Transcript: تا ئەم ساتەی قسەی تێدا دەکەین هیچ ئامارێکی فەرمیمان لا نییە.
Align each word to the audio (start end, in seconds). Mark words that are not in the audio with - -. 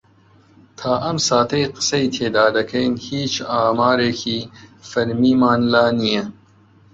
تا 0.77 0.91
ئەم 1.03 1.17
ساتەی 1.27 1.65
قسەی 1.75 2.11
تێدا 2.15 2.45
دەکەین 2.57 2.93
هیچ 3.07 3.33
ئامارێکی 3.51 4.39
فەرمیمان 4.89 5.61
لا 5.73 5.85
نییە. 5.99 6.23